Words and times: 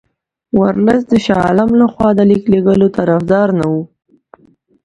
ورلسټ 0.59 1.01
د 1.11 1.13
شاه 1.25 1.39
عالم 1.45 1.69
له 1.81 1.85
خوا 1.93 2.09
د 2.15 2.19
لیک 2.29 2.43
لېږلو 2.51 2.87
طرفدار 2.97 3.47
نه 3.59 3.65
وو. 3.71 3.81